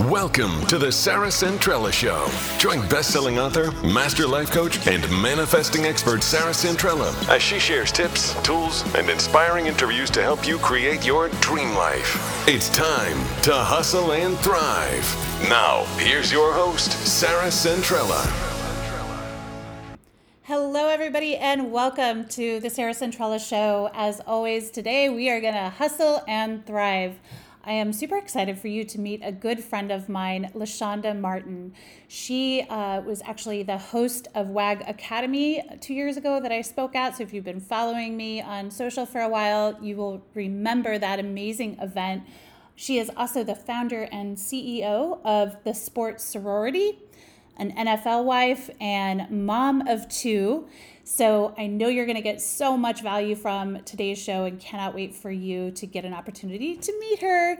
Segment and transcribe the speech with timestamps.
[0.00, 2.28] Welcome to the Sarah Centrella Show.
[2.58, 8.34] Join best-selling author, master life coach, and manifesting expert Sarah Centrella as she shares tips,
[8.42, 12.46] tools, and inspiring interviews to help you create your dream life.
[12.46, 15.48] It's time to hustle and thrive.
[15.48, 18.20] Now, here's your host, Sarah Centrella.
[20.42, 23.88] Hello, everybody, and welcome to the Sarah Centrella Show.
[23.94, 27.18] As always, today we are going to hustle and thrive.
[27.66, 31.74] I am super excited for you to meet a good friend of mine, Leshonda Martin.
[32.06, 36.94] She uh, was actually the host of WAG Academy two years ago that I spoke
[36.94, 37.16] at.
[37.16, 41.18] So if you've been following me on social for a while, you will remember that
[41.18, 42.22] amazing event.
[42.76, 47.00] She is also the founder and CEO of the Sports Sorority,
[47.56, 50.68] an NFL wife, and mom of two.
[51.08, 54.92] So I know you're going to get so much value from today's show and cannot
[54.92, 57.58] wait for you to get an opportunity to meet her.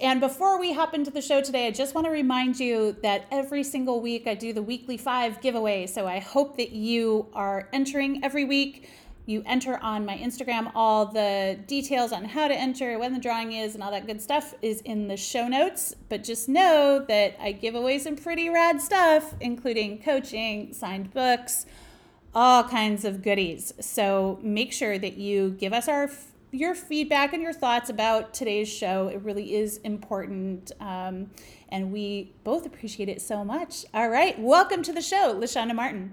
[0.00, 3.26] And before we hop into the show today, I just want to remind you that
[3.30, 5.86] every single week I do the weekly five giveaway.
[5.86, 8.90] So I hope that you are entering every week.
[9.24, 10.72] You enter on my Instagram.
[10.74, 14.20] All the details on how to enter, when the drawing is, and all that good
[14.20, 15.94] stuff is in the show notes.
[16.08, 21.66] But just know that I give away some pretty rad stuff, including coaching, signed books
[22.34, 23.72] all kinds of goodies.
[23.80, 26.10] So make sure that you give us our
[26.52, 29.06] your feedback and your thoughts about today's show.
[29.08, 31.30] It really is important, um,
[31.68, 33.84] and we both appreciate it so much.
[33.94, 36.12] All right, welcome to the show, Leshonda Martin.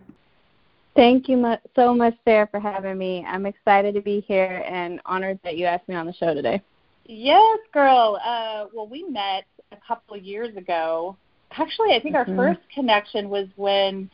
[0.95, 3.26] Thank you so much, Sarah, for having me.
[3.28, 6.62] I'm excited to be here and honored that you asked me on the show today.
[7.06, 8.20] Yes, girl.
[8.23, 11.16] Uh, well, we met a couple of years ago.
[11.52, 12.38] Actually, I think mm-hmm.
[12.38, 14.10] our first connection was when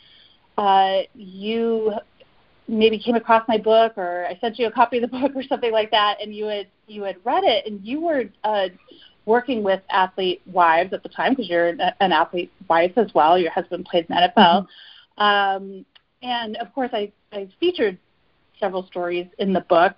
[0.57, 1.93] uh, you
[2.67, 5.43] maybe came across my book or I sent you a copy of the book or
[5.43, 8.67] something like that, and you had you had read it and you were uh,
[9.25, 13.37] working with athlete wives at the time because you're an athlete wife as well.
[13.37, 14.67] Your husband plays in NFL,
[15.17, 15.23] mm-hmm.
[15.23, 15.85] um,
[16.21, 17.97] and of course I I featured
[18.59, 19.95] several stories in the book,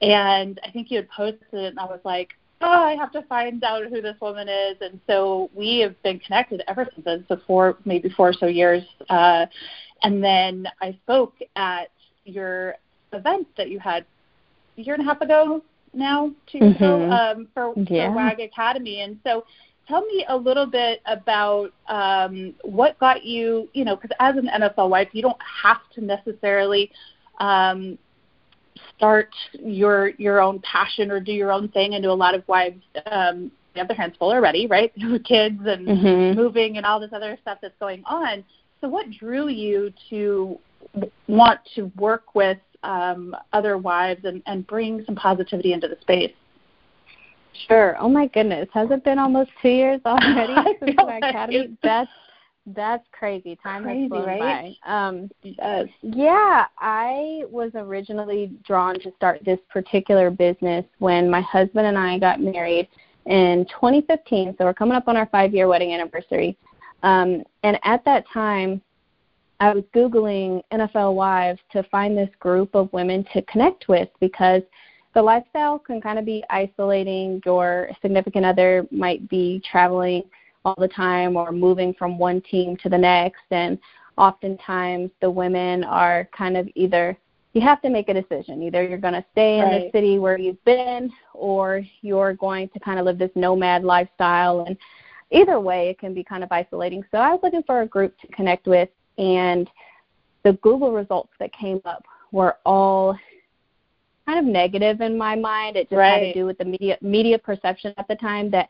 [0.00, 2.30] and I think you had posted it, and I was like,
[2.60, 4.76] oh, I have to find out who this woman is.
[4.80, 8.46] And so we have been connected ever since then, so four, maybe four or so
[8.46, 8.82] years.
[9.08, 9.46] Uh,
[10.02, 11.90] and then I spoke at
[12.24, 12.74] your
[13.12, 14.04] event that you had
[14.76, 15.62] a year and a half ago
[15.94, 16.84] now, 2 years mm-hmm.
[16.84, 18.08] ago, um, for, yeah.
[18.08, 19.00] for WAG Academy.
[19.00, 19.44] And so
[19.86, 24.48] tell me a little bit about um, what got you, you know, because as an
[24.48, 26.90] NFL wife, you don't have to necessarily
[27.40, 27.98] um,
[28.96, 31.94] start your your own passion or do your own thing.
[31.94, 35.60] I know a lot of wives um, have their hands full already, right, with kids
[35.66, 36.38] and mm-hmm.
[36.38, 38.44] moving and all this other stuff that's going on.
[38.80, 40.58] So, what drew you to
[41.26, 46.32] want to work with um, other wives and, and bring some positivity into the space?
[47.66, 47.96] Sure.
[47.98, 51.76] Oh my goodness, has it been almost two years already since my academy?
[51.82, 52.10] That's
[52.74, 53.58] that's crazy.
[53.62, 54.76] Time crazy, has flown right?
[54.84, 55.08] by.
[55.08, 55.88] Um, yes.
[56.02, 62.18] Yeah, I was originally drawn to start this particular business when my husband and I
[62.18, 62.88] got married
[63.26, 64.54] in 2015.
[64.58, 66.56] So we're coming up on our five-year wedding anniversary.
[67.02, 68.82] Um, and at that time,
[69.60, 74.62] I was Googling NFL wives to find this group of women to connect with because
[75.14, 77.40] the lifestyle can kind of be isolating.
[77.44, 80.22] Your significant other might be traveling
[80.68, 83.42] all the time or moving from one team to the next.
[83.50, 83.78] And
[84.16, 87.16] oftentimes the women are kind of either
[87.54, 88.62] you have to make a decision.
[88.62, 89.92] Either you're going to stay in right.
[89.92, 94.64] the city where you've been or you're going to kind of live this nomad lifestyle.
[94.66, 94.76] And
[95.30, 97.02] either way, it can be kind of isolating.
[97.10, 99.68] So I was looking for a group to connect with, and
[100.44, 103.18] the Google results that came up were all
[104.26, 105.76] kind of negative in my mind.
[105.76, 106.10] It just right.
[106.10, 108.68] had to do with the media media perception at the time that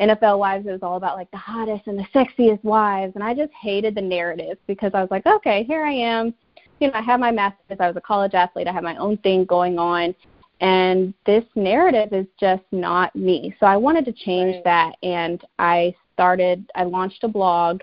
[0.00, 3.34] NFL wives it was all about like the hottest and the sexiest wives and I
[3.34, 6.34] just hated the narrative because I was like, okay, here I am.
[6.78, 9.18] You know, I have my masters, I was a college athlete, I have my own
[9.18, 10.14] thing going on
[10.60, 13.54] and this narrative is just not me.
[13.60, 14.64] So I wanted to change right.
[14.64, 17.82] that and I started I launched a blog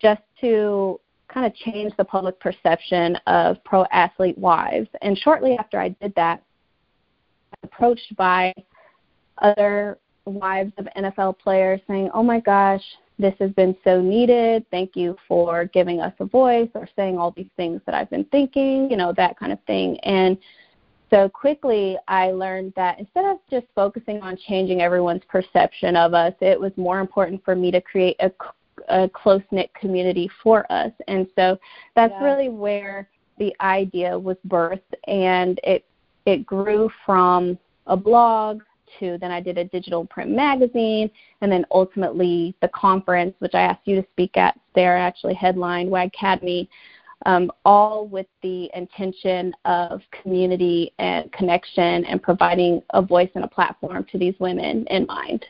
[0.00, 4.88] just to kind of change the public perception of pro athlete wives.
[5.02, 6.42] And shortly after I did that,
[7.52, 8.54] I was approached by
[9.38, 12.82] other wives of NFL players saying, "Oh my gosh,
[13.18, 14.64] this has been so needed.
[14.70, 18.24] Thank you for giving us a voice or saying all these things that I've been
[18.26, 20.38] thinking, you know, that kind of thing." And
[21.10, 26.34] so quickly I learned that instead of just focusing on changing everyone's perception of us,
[26.40, 28.32] it was more important for me to create a,
[28.88, 30.92] a close knit community for us.
[31.06, 31.58] And so
[31.94, 32.24] that's yeah.
[32.24, 35.84] really where the idea was birthed and it
[36.26, 38.62] it grew from a blog
[39.00, 41.10] to then I did a digital print magazine,
[41.40, 44.58] and then ultimately the conference, which I asked you to speak at.
[44.74, 46.68] There, actually headlined WAG Academy,
[47.26, 53.48] um, all with the intention of community and connection and providing a voice and a
[53.48, 55.44] platform to these women in mind.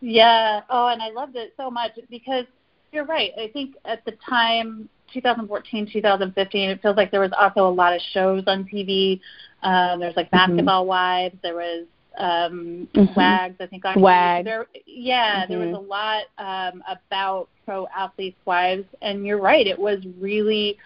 [0.00, 0.60] Yeah.
[0.70, 2.44] Oh, and I loved it so much because
[2.92, 3.32] you're right.
[3.38, 7.94] I think at the time, 2014, 2015, it feels like there was also a lot
[7.94, 9.20] of shows on TV.
[9.62, 10.52] Um, there was like mm-hmm.
[10.52, 10.88] Basketball mm-hmm.
[10.88, 11.36] Wives.
[11.42, 13.14] There was um, mm-hmm.
[13.14, 13.56] WAGs.
[13.60, 14.44] I think on WAG.
[14.44, 15.52] There, yeah, mm-hmm.
[15.52, 15.76] there was mm-hmm.
[15.76, 19.66] a lot um, about pro athletes' wives, and you're right.
[19.66, 20.78] It was really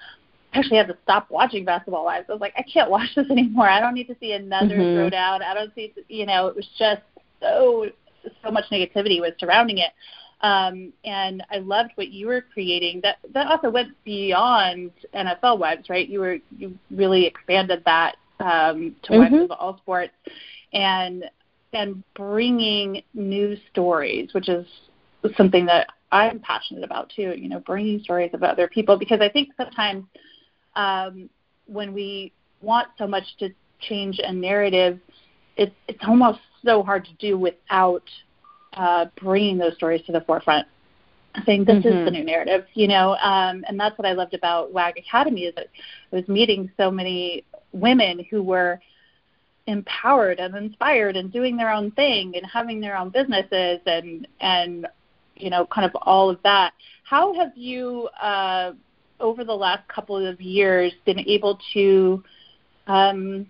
[0.53, 2.27] I actually had to stop watching Basketball Wives.
[2.29, 3.69] I was like, I can't watch this anymore.
[3.69, 5.15] I don't need to see another mm-hmm.
[5.15, 5.43] throwdown.
[5.43, 7.03] I don't see, you know, it was just
[7.41, 7.87] so
[8.45, 9.91] so much negativity was surrounding it.
[10.43, 13.01] Um, and I loved what you were creating.
[13.03, 16.09] That that also went beyond NFL Wives, right?
[16.09, 19.35] You were you really expanded that um, to mm-hmm.
[19.35, 20.13] Wives of all sports,
[20.73, 21.25] and
[21.73, 24.67] and bringing new stories, which is
[25.37, 27.35] something that I'm passionate about too.
[27.37, 30.05] You know, bringing stories of other people because I think sometimes
[30.77, 31.31] um,
[31.67, 35.01] when we want so much to change a narrative,
[35.57, 38.05] it's it's almost so hard to do without
[38.75, 40.67] uh, bringing those stories to the forefront.
[41.47, 41.89] Saying this mm-hmm.
[41.89, 45.45] is the new narrative, you know, um, and that's what I loved about WAG Academy
[45.45, 45.69] is that
[46.13, 47.43] I was meeting so many
[47.73, 48.79] women who were
[49.73, 54.87] empowered and inspired and doing their own thing and having their own businesses and and
[55.37, 56.73] you know kind of all of that.
[57.05, 58.73] How have you uh,
[59.21, 62.23] over the last couple of years been able to
[62.87, 63.47] um,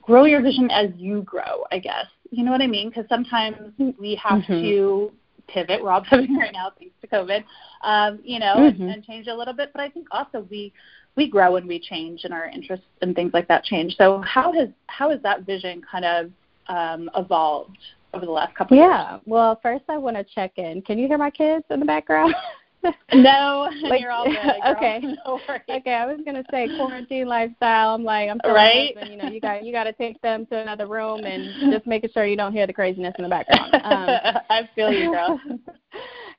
[0.00, 2.06] grow your vision as you grow, I guess.
[2.30, 2.88] You know what I mean?
[2.88, 3.56] Because sometimes
[3.98, 4.52] we have mm-hmm.
[4.52, 5.12] to
[5.48, 5.82] pivot.
[5.82, 7.44] We're all pivoting right now thanks to COVID,
[7.84, 8.82] um, you know, mm-hmm.
[8.82, 9.70] and, and change a little bit.
[9.72, 10.72] But I think also we
[11.16, 13.96] we grow and we change, and our interests and things like that change.
[13.96, 16.30] So how has how has that vision kind of
[16.68, 17.78] um, evolved
[18.14, 18.76] over the last couple?
[18.76, 19.12] Yeah.
[19.12, 19.22] Years?
[19.26, 20.82] Well, first I want to check in.
[20.82, 22.34] Can you hear my kids in the background?
[23.14, 24.36] no, like, you're all good.
[24.76, 25.00] okay.
[25.26, 27.94] No okay, I was gonna say quarantine lifestyle.
[27.94, 28.96] I'm like, I'm sorry, right.
[28.96, 31.86] husband, you know, you got you got to take them to another room and just
[31.86, 33.74] making sure you don't hear the craziness in the background.
[33.74, 35.40] Um, I feel you, girl.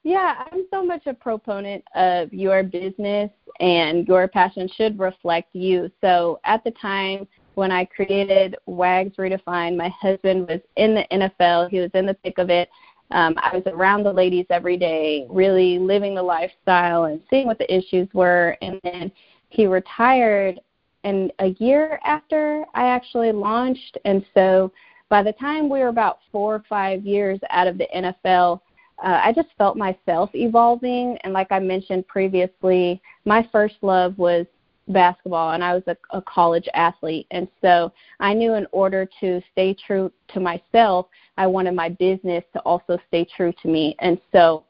[0.03, 5.89] Yeah, I'm so much a proponent of your business and your passion should reflect you.
[6.01, 11.69] So at the time when I created Wags Redefined, my husband was in the NFL.
[11.69, 12.69] He was in the thick of it
[13.13, 17.59] um, I was around the ladies every day, really living the lifestyle and seeing what
[17.59, 18.57] the issues were.
[18.61, 19.11] And then
[19.49, 20.59] he retired,
[21.03, 23.97] and a year after I actually launched.
[24.06, 24.71] And so
[25.09, 28.61] by the time we were about four or five years out of the NFL,
[29.03, 31.17] uh, I just felt myself evolving.
[31.23, 34.45] And like I mentioned previously, my first love was
[34.88, 37.27] basketball and I was a, a college athlete.
[37.31, 41.07] And so I knew in order to stay true to myself,
[41.38, 43.95] I wanted my business to also stay true to me.
[44.00, 44.63] And so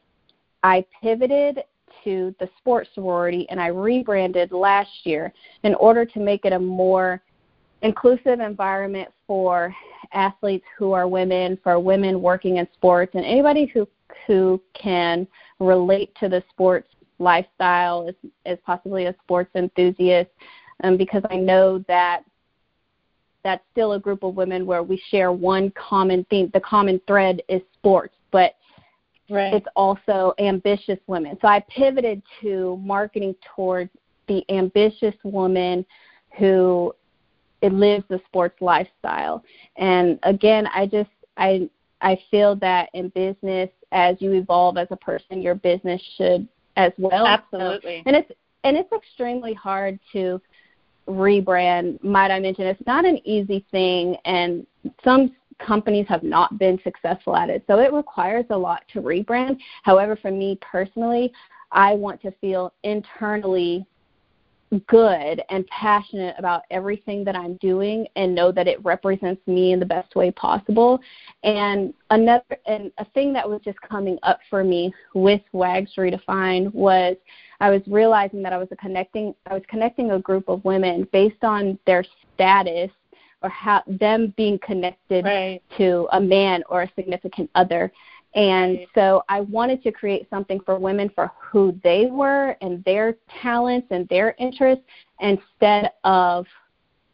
[0.63, 1.63] I pivoted
[2.03, 5.31] to the sports sorority and I rebranded last year
[5.63, 7.21] in order to make it a more
[7.83, 9.75] inclusive environment for
[10.11, 13.87] athletes who are women, for women working in sports, and anybody who
[14.27, 15.27] who can
[15.59, 16.87] relate to the sports
[17.19, 18.15] lifestyle as,
[18.45, 20.29] as possibly a sports enthusiast
[20.83, 22.23] um, because I know that
[23.43, 26.49] that's still a group of women where we share one common theme.
[26.53, 28.55] The common thread is sports, but
[29.29, 29.53] right.
[29.53, 31.37] it's also ambitious women.
[31.41, 33.91] So I pivoted to marketing towards
[34.27, 35.85] the ambitious woman
[36.37, 36.93] who
[37.61, 39.43] it lives the sports lifestyle.
[39.77, 41.69] And again, I just I
[42.01, 46.91] I feel that in business, as you evolve as a person, your business should as
[46.97, 47.25] well.
[47.25, 47.99] Absolutely.
[47.99, 48.31] So, and it's
[48.65, 50.41] and it's extremely hard to
[51.07, 52.03] rebrand.
[52.03, 54.65] Might I mention it's not an easy thing, and
[55.03, 57.63] some companies have not been successful at it.
[57.67, 59.57] So it requires a lot to rebrand.
[59.83, 61.31] However, for me personally,
[61.71, 63.85] I want to feel internally
[64.87, 69.79] good and passionate about everything that I'm doing and know that it represents me in
[69.79, 70.99] the best way possible.
[71.43, 76.73] And another and a thing that was just coming up for me with WAGs Redefined
[76.73, 77.15] was
[77.59, 81.43] I was realizing that I was connecting I was connecting a group of women based
[81.43, 82.03] on their
[82.33, 82.91] status
[83.41, 85.61] or how them being connected right.
[85.77, 87.91] to a man or a significant other
[88.35, 93.17] and so I wanted to create something for women for who they were and their
[93.41, 94.83] talents and their interests
[95.19, 96.47] instead of,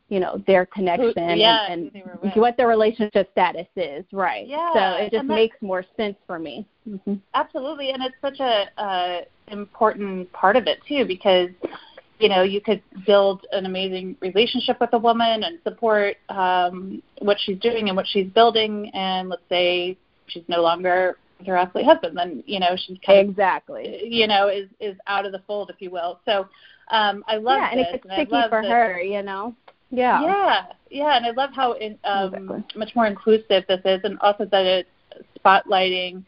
[0.08, 4.06] you know, their connection yeah, and, and what their relationship status is.
[4.14, 4.48] Right.
[4.48, 4.72] Yeah.
[4.74, 6.66] So it just makes more sense for me.
[6.88, 7.16] Mm-hmm.
[7.34, 7.92] Absolutely.
[7.92, 9.22] And it's such a uh,
[9.52, 11.50] important part of it too because
[12.20, 17.38] you know you could build an amazing relationship with a woman and support um, what
[17.40, 19.98] she's doing and what she's building and let's say
[20.30, 24.48] she's no longer her athlete husband then you know she's kind of, exactly you know
[24.48, 26.48] is is out of the fold if you will so
[26.92, 29.56] um i love yeah and this, it gets sticky for her you know
[29.90, 32.64] yeah yeah yeah and i love how in, um exactly.
[32.76, 34.90] much more inclusive this is and also that it's
[35.44, 36.24] spotlighting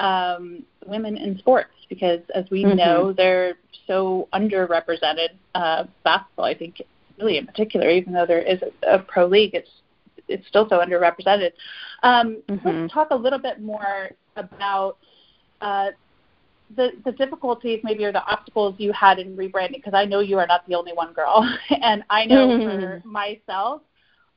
[0.00, 2.76] um women in sports because as we mm-hmm.
[2.76, 3.54] know they're
[3.86, 6.44] so underrepresented uh, basketball.
[6.44, 6.82] I think
[7.18, 9.70] really in particular, even though there is a, a pro league, it's
[10.28, 11.52] it's still so underrepresented.
[12.02, 12.68] Um, mm-hmm.
[12.68, 14.98] Let's talk a little bit more about
[15.60, 15.88] uh,
[16.76, 19.74] the the difficulties, maybe or the obstacles you had in rebranding.
[19.74, 21.48] Because I know you are not the only one, girl,
[21.82, 22.80] and I know mm-hmm.
[22.80, 23.82] for myself,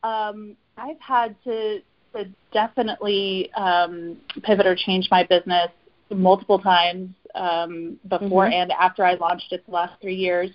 [0.04, 1.80] um, I've had to
[2.16, 5.70] to definitely um, pivot or change my business
[6.12, 8.54] multiple times um, before mm-hmm.
[8.54, 10.50] and after I launched it the last three years.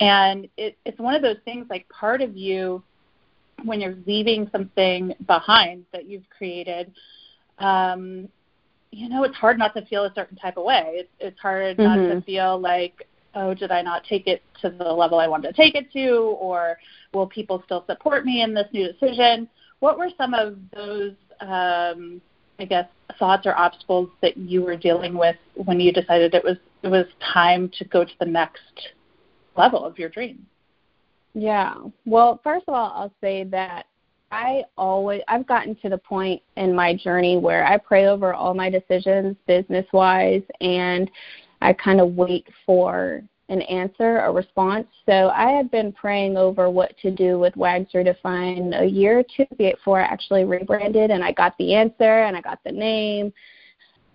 [0.00, 2.82] And it, it's one of those things like part of you,
[3.64, 6.92] when you're leaving something behind that you've created,
[7.58, 8.28] um,
[8.90, 10.82] you know, it's hard not to feel a certain type of way.
[10.88, 11.82] It's, it's hard mm-hmm.
[11.82, 12.20] not to mm-hmm.
[12.20, 15.74] feel like, oh, did I not take it to the level I wanted to take
[15.74, 16.36] it to?
[16.38, 16.76] Or
[17.14, 19.48] will people still support me in this new decision?
[19.80, 22.20] What were some of those um,
[22.58, 22.86] I guess,
[23.18, 27.06] thoughts or obstacles that you were dealing with when you decided it was it was
[27.32, 28.88] time to go to the next
[29.56, 30.46] level of your dream?
[31.34, 31.74] Yeah.
[32.04, 33.86] Well, first of all, I'll say that
[34.30, 38.54] I always I've gotten to the point in my journey where I pray over all
[38.54, 41.10] my decisions business wise and
[41.60, 44.86] I kind of wait for an answer, a response.
[45.04, 49.24] So I had been praying over what to do with Wags Redefine a year or
[49.36, 53.32] two before I actually rebranded, and I got the answer and I got the name.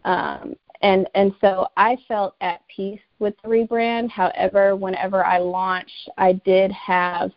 [0.05, 4.09] Um, and and so I felt at peace with the rebrand.
[4.09, 7.31] However, whenever I launched, I did have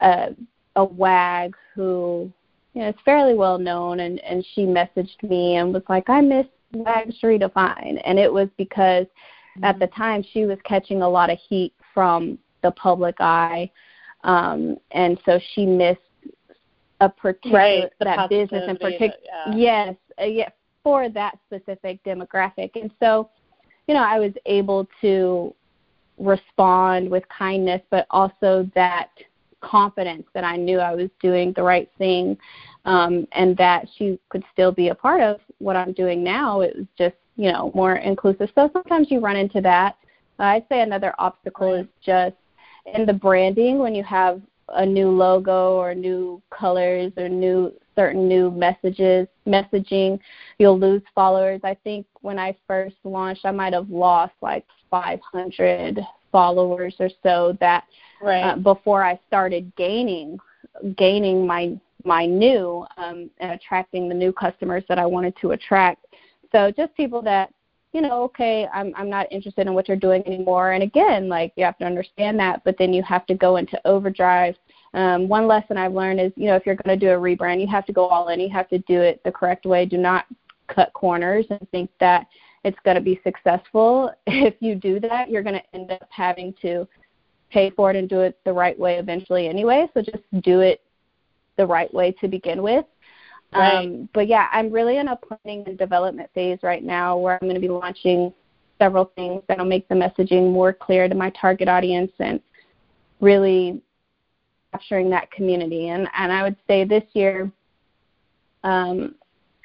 [0.00, 0.34] a
[0.76, 2.32] a wag who
[2.72, 6.20] you know is fairly well known, and and she messaged me and was like, I
[6.20, 9.64] miss Wag Wags Redefine, and it was because mm-hmm.
[9.64, 13.70] at the time she was catching a lot of heat from the public eye
[14.24, 16.00] um and so she missed
[17.00, 19.12] a particular right, that business in particular
[19.52, 19.54] yeah.
[19.54, 20.48] yes uh, yeah
[20.82, 23.28] for that specific demographic and so
[23.86, 25.54] you know i was able to
[26.18, 29.10] respond with kindness but also that
[29.60, 32.36] confidence that i knew i was doing the right thing
[32.84, 36.76] um and that she could still be a part of what i'm doing now it
[36.76, 38.50] was just you know, more inclusive.
[38.54, 39.96] So sometimes you run into that.
[40.38, 42.36] I'd say another obstacle is just
[42.94, 48.28] in the branding when you have a new logo or new colors or new certain
[48.28, 50.18] new messages messaging
[50.58, 56.00] you'll lose followers i think when i first launched i might have lost like 500
[56.32, 57.84] followers or so that
[58.22, 58.42] right.
[58.42, 60.38] uh, before i started gaining
[60.96, 66.04] gaining my my new um, and attracting the new customers that i wanted to attract
[66.54, 67.52] so just people that,
[67.92, 70.72] you know, okay, I'm I'm not interested in what you're doing anymore.
[70.72, 73.80] And again, like you have to understand that, but then you have to go into
[73.84, 74.54] overdrive.
[74.94, 77.60] Um, one lesson I've learned is, you know, if you're going to do a rebrand,
[77.60, 78.38] you have to go all in.
[78.38, 79.84] You have to do it the correct way.
[79.84, 80.26] Do not
[80.68, 82.26] cut corners and think that
[82.62, 84.12] it's going to be successful.
[84.26, 86.88] If you do that, you're going to end up having to
[87.50, 89.88] pay for it and do it the right way eventually anyway.
[89.94, 90.80] So just do it
[91.56, 92.84] the right way to begin with.
[93.52, 93.84] Right.
[93.84, 97.48] Um, but yeah, I'm really in a planning and development phase right now where I'm
[97.48, 98.32] going to be launching
[98.80, 102.40] several things that'll make the messaging more clear to my target audience and
[103.20, 103.80] really
[104.74, 105.88] capturing that community.
[105.88, 107.50] And and I would say this year,
[108.64, 109.14] um,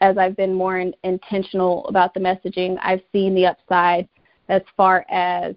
[0.01, 4.07] as I've been more in, intentional about the messaging, I've seen the upside
[4.49, 5.55] as far as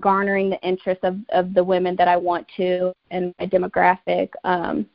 [0.00, 4.30] garnering the interest of, of the women that I want to and my demographic.
[4.44, 4.86] Um,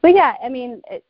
[0.00, 1.04] but yeah, I mean, it,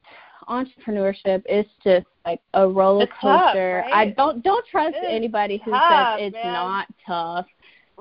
[0.49, 3.83] entrepreneurship is just like a roller coaster.
[3.83, 4.09] Tough, right?
[4.09, 6.53] I don't don't trust anybody who tough, says it's man.
[6.53, 7.47] not tough.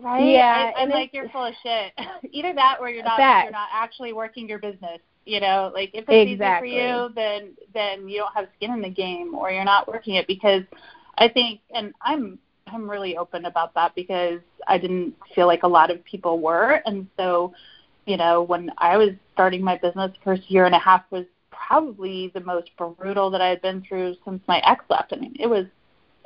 [0.01, 0.25] Right?
[0.25, 1.93] Yeah, and, and like you're full of shit.
[2.31, 3.45] Either that or you're not fact.
[3.45, 4.99] you're not actually working your business.
[5.25, 6.69] You know, like if it's exactly.
[6.69, 9.87] easy for you, then then you don't have skin in the game, or you're not
[9.87, 10.27] working it.
[10.27, 10.63] Because
[11.17, 12.37] I think, and I'm
[12.67, 16.81] I'm really open about that because I didn't feel like a lot of people were,
[16.85, 17.53] and so
[18.05, 21.25] you know when I was starting my business, the first year and a half was
[21.51, 25.13] probably the most brutal that I had been through since my ex left.
[25.13, 25.65] I mean, it was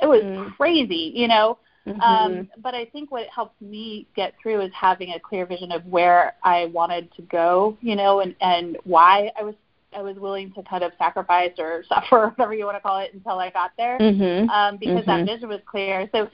[0.02, 0.56] it was mm.
[0.56, 1.58] crazy, you know.
[1.90, 2.02] Mm-hmm.
[2.02, 5.86] Um, but I think what helped me get through is having a clear vision of
[5.86, 9.56] where I wanted to go, you know, and and why I was
[9.96, 13.14] I was willing to kind of sacrifice or suffer, whatever you want to call it,
[13.14, 14.50] until I got there, mm-hmm.
[14.50, 15.26] um, because mm-hmm.
[15.26, 16.10] that vision was clear.
[16.12, 16.30] So,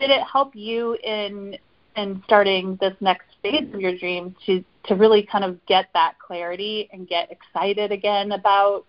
[0.00, 1.56] did it help you in
[1.96, 6.14] in starting this next phase of your dream to to really kind of get that
[6.18, 8.84] clarity and get excited again about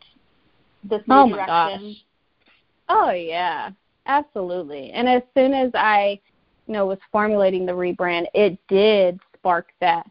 [0.84, 1.46] this new oh direction?
[1.48, 1.96] My gosh.
[2.88, 3.72] Oh yeah,
[4.06, 4.92] absolutely.
[4.92, 6.20] And as soon as I,
[6.68, 10.06] you know, was formulating the rebrand, it did spark that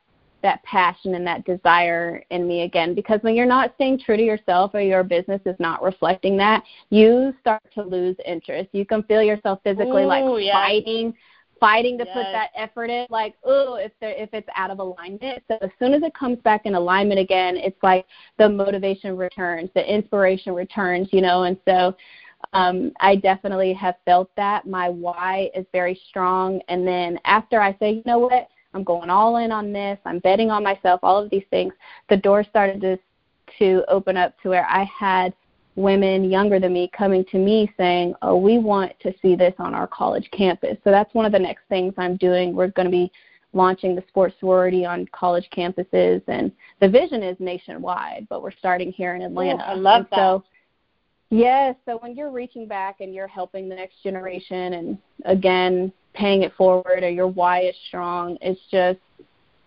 [0.44, 4.22] that passion and that desire in me again because when you're not staying true to
[4.22, 9.02] yourself or your business is not reflecting that you start to lose interest you can
[9.04, 10.52] feel yourself physically Ooh, like yes.
[10.52, 11.14] fighting
[11.58, 12.14] fighting to yes.
[12.14, 15.70] put that effort in like oh if there if it's out of alignment so as
[15.78, 18.04] soon as it comes back in alignment again it's like
[18.36, 21.96] the motivation returns the inspiration returns you know and so
[22.52, 24.66] um, I definitely have felt that.
[24.66, 26.60] My why is very strong.
[26.68, 30.18] And then after I say, you know what, I'm going all in on this, I'm
[30.18, 31.72] betting on myself, all of these things,
[32.08, 32.98] the door started to,
[33.58, 35.32] to open up to where I had
[35.76, 39.74] women younger than me coming to me saying, oh, we want to see this on
[39.74, 40.76] our college campus.
[40.84, 42.54] So that's one of the next things I'm doing.
[42.54, 43.10] We're going to be
[43.54, 48.90] launching the sports sorority on college campuses and the vision is nationwide but we're starting
[48.92, 50.44] here in atlanta Ooh, i love and that so
[51.34, 56.42] Yes, so when you're reaching back and you're helping the next generation and again paying
[56.42, 59.00] it forward or your why is strong, it's just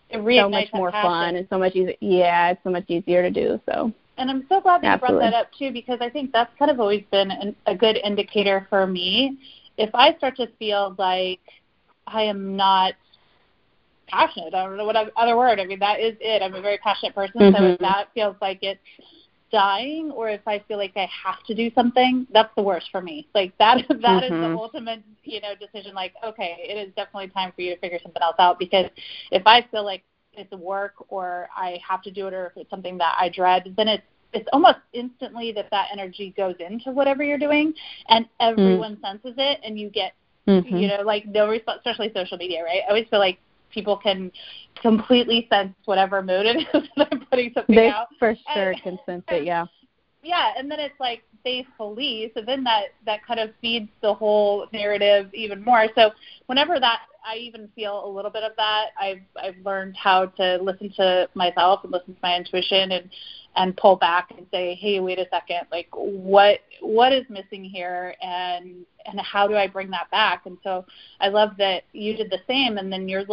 [0.08, 1.10] it so much more passion.
[1.10, 1.92] fun and so much easier.
[2.00, 3.60] Yeah, it's so much easier to do.
[3.66, 3.92] So.
[4.16, 5.26] And I'm so glad that Absolutely.
[5.26, 7.74] you brought that up too, because I think that's kind of always been an, a
[7.74, 9.36] good indicator for me.
[9.76, 11.40] If I start to feel like
[12.06, 12.94] I am not
[14.06, 15.60] passionate, I don't know what other word.
[15.60, 16.40] I mean, that is it.
[16.42, 17.56] I'm a very passionate person, mm-hmm.
[17.56, 18.80] so if that feels like it's
[19.50, 23.00] dying or if I feel like I have to do something, that's the worst for
[23.00, 23.28] me.
[23.34, 24.34] Like that that mm-hmm.
[24.34, 27.80] is the ultimate, you know, decision like, okay, it is definitely time for you to
[27.80, 28.86] figure something else out because
[29.30, 30.02] if I feel like
[30.34, 33.74] it's work or I have to do it or if it's something that I dread,
[33.76, 37.72] then it's it's almost instantly that that energy goes into whatever you're doing
[38.08, 39.00] and everyone mm.
[39.00, 40.12] senses it and you get
[40.46, 40.76] mm-hmm.
[40.76, 43.38] you know like no response especially social media right i always feel like
[43.72, 44.30] people can
[44.80, 48.08] completely sense whatever mood it is that I'm putting something they out.
[48.18, 49.66] for sure and, can sense it, yeah.
[50.20, 54.12] Yeah, and then it's like they faithfully, so then that that kind of feeds the
[54.12, 55.86] whole narrative even more.
[55.94, 56.10] So
[56.46, 60.58] whenever that I even feel a little bit of that, I've I've learned how to
[60.60, 63.08] listen to myself and listen to my intuition and
[63.58, 68.14] and pull back and say, hey, wait a second, like what what is missing here,
[68.22, 70.46] and and how do I bring that back?
[70.46, 70.84] And so
[71.20, 72.78] I love that you did the same.
[72.78, 73.24] And then you're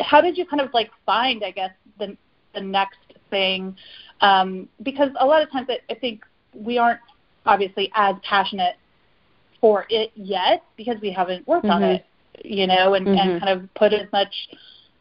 [0.00, 2.16] how did you kind of like find, I guess, the
[2.54, 2.98] the next
[3.30, 3.74] thing?
[4.20, 6.24] Um, because a lot of times I, I think
[6.54, 7.00] we aren't
[7.46, 8.76] obviously as passionate
[9.62, 11.82] for it yet because we haven't worked mm-hmm.
[11.82, 12.04] on it,
[12.44, 13.18] you know, and, mm-hmm.
[13.18, 14.34] and kind of put as much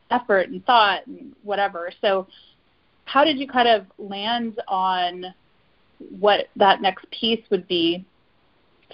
[0.10, 1.92] effort and thought and whatever.
[2.00, 2.28] So
[3.06, 5.26] how did you kind of land on
[6.20, 8.06] what that next piece would be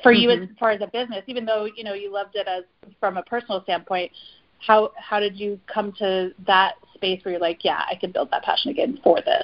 [0.03, 0.43] for you mm-hmm.
[0.43, 1.23] as far as a business?
[1.27, 2.63] Even though you know you loved it as
[2.99, 4.11] from a personal standpoint
[4.59, 8.29] how how did you come to that space where you're like yeah i can build
[8.31, 9.43] that passion again for this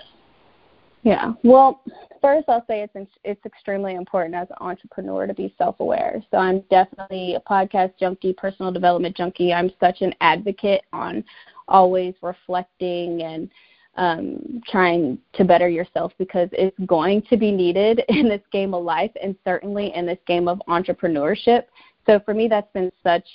[1.04, 1.34] yeah.
[1.43, 1.82] Well
[2.19, 6.23] first i'll say it's it's extremely important as an entrepreneur to be self-aware.
[6.32, 9.54] So i'm definitely a podcast junkie personal development junkie.
[9.54, 11.23] I'm such an advocate on
[11.67, 13.51] always reflecting and
[13.98, 18.84] um, trying to better yourself because it's going to be needed in this game of
[18.84, 21.64] life and certainly in this game of entrepreneurship.
[22.06, 23.28] So for me, that's been such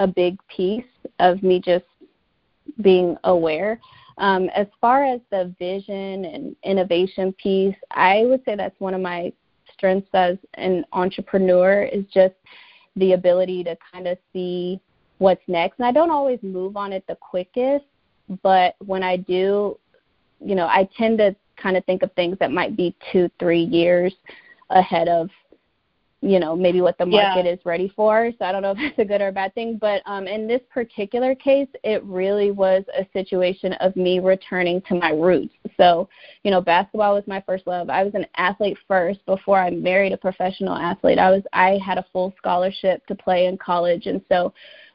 [0.00, 0.84] a big piece
[1.18, 1.84] of me just
[2.80, 3.80] being aware.
[4.18, 9.00] Um, as far as the vision and innovation piece, I would say that's one of
[9.00, 9.32] my
[9.72, 12.34] strengths as an entrepreneur is just
[12.96, 14.80] the ability to kind of see
[15.18, 15.78] what's next.
[15.78, 17.84] And I don't always move on it the quickest,
[18.42, 19.78] but when I do,
[20.44, 23.62] you know, I tend to kind of think of things that might be two, three
[23.62, 24.14] years
[24.70, 25.28] ahead of,
[26.20, 27.52] you know, maybe what the market yeah.
[27.52, 28.30] is ready for.
[28.38, 29.78] So I don't know if that's a good or a bad thing.
[29.80, 34.94] But um, in this particular case, it really was a situation of me returning to
[34.94, 35.54] my roots.
[35.76, 36.08] So,
[36.42, 37.90] you know, basketball was my first love.
[37.90, 41.18] I was an athlete first before I married a professional athlete.
[41.18, 44.52] I was I had a full scholarship to play in college, and so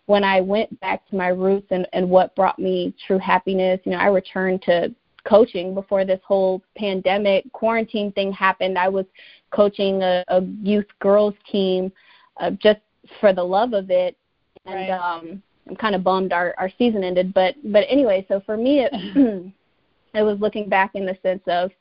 [0.08, 3.92] when I went back to my roots and, and what brought me true happiness, you
[3.92, 4.94] know, I returned to
[5.28, 8.78] coaching before this whole pandemic quarantine thing happened.
[8.78, 9.06] I was
[9.52, 11.92] coaching a, a youth girls team
[12.40, 12.80] uh, just
[13.20, 14.18] for the love of it,
[14.66, 14.92] and right.
[14.92, 17.34] um, I'm kind of bummed our our season ended.
[17.34, 18.92] But but anyway, so for me, it,
[20.14, 21.72] it was looking back in the sense of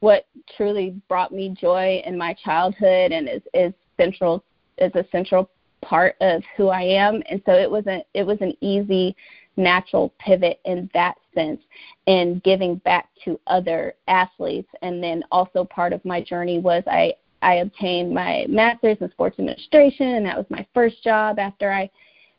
[0.00, 4.44] what truly brought me joy in my childhood and is is central
[4.78, 5.50] is a central
[5.82, 7.22] part of who I am.
[7.30, 9.16] And so it was a it was an easy
[9.58, 11.60] natural pivot in that sense
[12.06, 17.14] and giving back to other athletes and then also part of my journey was I
[17.42, 21.90] I obtained my master's in sports administration and that was my first job after I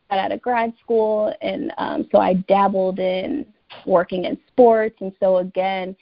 [0.10, 3.46] got out of grad school and um so I dabbled in
[3.86, 4.96] working in sports.
[5.02, 5.96] And so, again,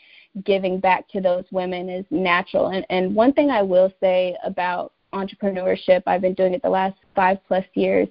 [0.43, 2.67] giving back to those women is natural.
[2.67, 6.97] And, and one thing I will say about entrepreneurship, I've been doing it the last
[7.15, 8.07] five plus years,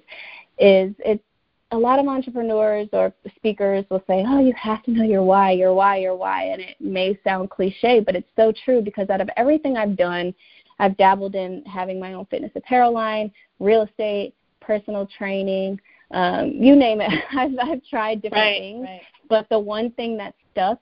[0.59, 1.23] is it's
[1.73, 5.53] a lot of entrepreneurs or speakers will say, "Oh, you have to know your why,
[5.53, 9.21] your why, your why," and it may sound cliche, but it's so true because out
[9.21, 10.35] of everything I've done,
[10.79, 15.81] I've dabbled in having my own fitness apparel line, real estate, personal training,
[16.13, 17.11] um, you name it.
[17.37, 19.01] I've, I've tried different right, things, right.
[19.29, 20.79] but the one thing that stuck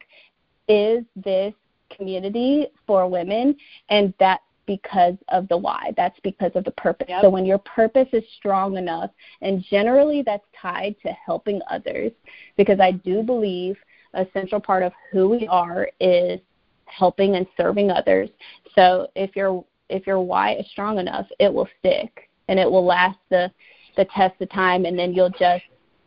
[0.69, 1.55] is this
[1.91, 3.57] community for women,
[3.89, 5.93] and that's because of the why.
[5.97, 7.07] That's because of the purpose.
[7.09, 7.23] Yep.
[7.23, 12.13] So when your purpose is strong enough, and generally that's tied to helping others,
[12.57, 13.77] because I do believe
[14.15, 16.41] a central part of who we are is
[16.87, 18.29] helping and serving others.
[18.75, 22.85] So if your if your why is strong enough, it will stick and it will
[22.85, 23.51] last the
[23.97, 25.65] the test of time, and then you'll just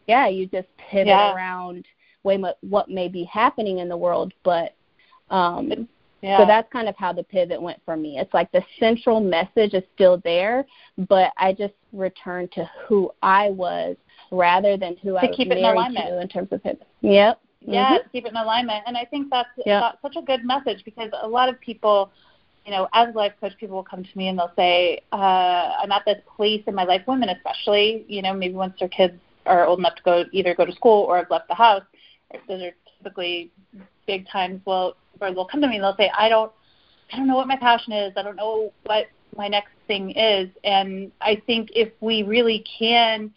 [0.08, 1.34] yeah you just pivot yeah.
[1.34, 1.86] around
[2.24, 4.76] way what may be happening in the world, but
[5.30, 5.88] um,
[6.22, 6.40] yeah.
[6.40, 8.18] So that's kind of how the pivot went for me.
[8.18, 10.66] It's like the central message is still there,
[11.08, 13.96] but I just returned to who I was
[14.32, 16.08] rather than who to I was keep married it in alignment.
[16.08, 16.88] to in terms of pivot.
[17.02, 17.40] Yep.
[17.62, 18.10] Yeah, mm-hmm.
[18.12, 18.84] keep it in alignment.
[18.88, 19.82] And I think that's, yep.
[19.82, 22.12] that's such a good message because a lot of people,
[22.66, 25.92] you know, as life coach, people will come to me and they'll say, uh, I'm
[25.92, 29.66] at this place in my life, women especially, you know, maybe once their kids are
[29.66, 31.84] old enough to go either go to school or have left the house.
[32.48, 33.52] Those are typically
[34.06, 34.62] big times.
[34.66, 36.52] Well, or they'll come to me and they'll say, I don't,
[37.12, 38.14] I don't know what my passion is.
[38.16, 40.50] I don't know what my next thing is.
[40.64, 43.32] And I think if we really can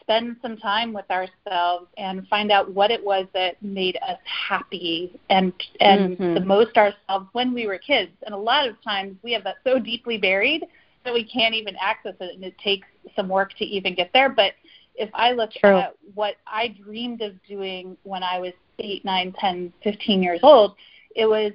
[0.00, 5.18] spend some time with ourselves and find out what it was that made us happy
[5.30, 6.34] and and mm-hmm.
[6.34, 8.10] the most ourselves when we were kids.
[8.24, 10.66] And a lot of times we have that so deeply buried
[11.04, 14.28] that we can't even access it and it takes some work to even get there.
[14.28, 14.52] But
[14.94, 15.78] if I look True.
[15.78, 20.74] at what I dreamed of doing when I was eight, nine, ten, fifteen years old,
[21.14, 21.52] it was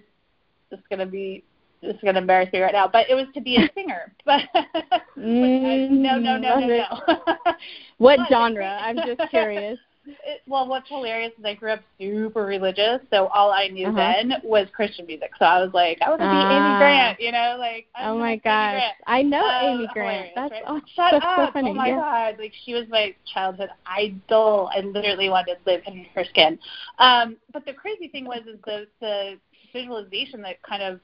[0.69, 1.43] just going to be
[1.83, 4.13] this is going to embarrass me right now, but it was to be a singer.
[4.25, 4.41] but,
[5.17, 7.53] mm, no, no, no, no, no.
[7.97, 8.79] what genre?
[8.81, 9.77] I'm just curious.
[10.05, 13.97] It, well, what's hilarious is I grew up super religious, so all I knew uh-huh.
[13.97, 15.31] then was Christian music.
[15.39, 16.77] So I was like, I want to be Amy ah.
[16.77, 17.87] Grant, you know, like.
[17.95, 20.29] I'm oh my gosh, I know uh, Amy Grant.
[20.35, 20.63] That's right?
[20.67, 21.49] oh, shut that's up!
[21.49, 21.69] So funny.
[21.69, 21.95] Oh my yeah.
[21.95, 24.69] god, like she was my childhood idol.
[24.75, 26.59] I literally wanted to live in her skin.
[26.99, 29.37] Um, but the crazy thing was is the the
[29.71, 30.99] visualization that kind of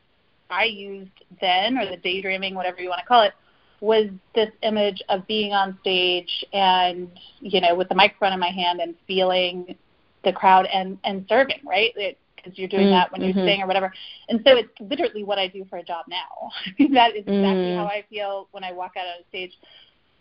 [0.50, 3.34] I used then, or the daydreaming, whatever you want to call it,
[3.82, 8.50] was this image of being on stage and you know with the microphone in my
[8.50, 9.76] hand and feeling
[10.24, 13.38] the crowd and and serving right because you're doing mm, that when mm-hmm.
[13.38, 13.92] you're singing or whatever
[14.28, 16.50] and so it's literally what i do for a job now
[16.94, 17.78] that is exactly mm.
[17.78, 19.52] how i feel when i walk out on stage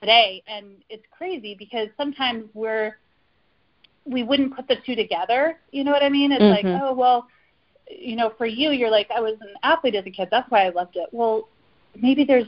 [0.01, 2.97] today and it's crazy because sometimes we're
[4.05, 6.69] we wouldn't put the two together you know what i mean it's mm-hmm.
[6.69, 7.27] like oh well
[7.91, 10.65] you know for you you're like i was an athlete as a kid that's why
[10.65, 11.49] i loved it well
[12.01, 12.47] maybe there's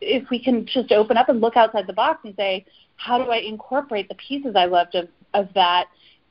[0.00, 2.64] if we can just open up and look outside the box and say,
[2.96, 5.86] how do I incorporate the pieces I loved of, of that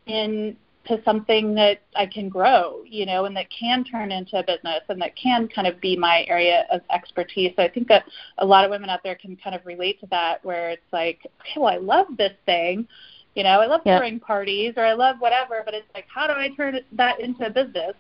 [0.06, 0.56] into
[1.04, 5.02] something that I can grow, you know, and that can turn into a business and
[5.02, 7.54] that can kind of be my area of expertise.
[7.56, 8.06] So I think that
[8.38, 11.20] a lot of women out there can kind of relate to that where it's like,
[11.42, 12.88] okay, well, I love this thing.
[13.36, 14.00] You know, I love yep.
[14.00, 17.46] throwing parties or I love whatever, but it's like, how do I turn that into
[17.46, 17.94] a business?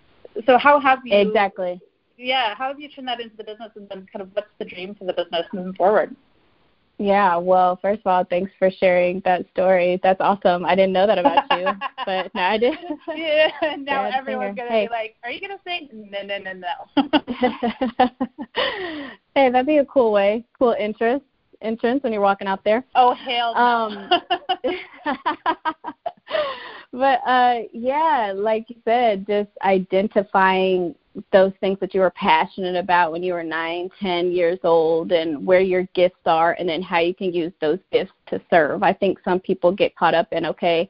[0.45, 1.79] So how have you exactly
[2.17, 4.65] yeah, how have you turned that into the business, and then kind of what's the
[4.65, 6.15] dream for the business moving forward?
[6.99, 9.99] Yeah, well, first of all, thanks for sharing that story.
[10.01, 10.65] That's awesome.
[10.65, 11.67] I didn't know that about you,
[12.05, 12.73] but now I did.
[13.15, 14.87] yeah, now everyone's gonna hey.
[14.87, 18.09] be like, "Are you gonna sing?" No, no, no, no.
[19.35, 21.23] hey, that'd be a cool way, cool interest
[21.61, 22.83] entrance when you're walking out there.
[22.95, 23.59] Oh hell no.
[23.61, 24.09] Um,
[26.91, 30.95] but uh yeah, like you said, just identifying
[31.31, 35.45] those things that you were passionate about when you were nine, ten years old, and
[35.45, 38.83] where your gifts are, and then how you can use those gifts to serve.
[38.83, 40.89] I think some people get caught up in okay,